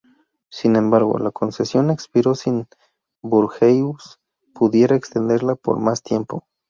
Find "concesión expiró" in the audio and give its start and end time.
1.29-2.33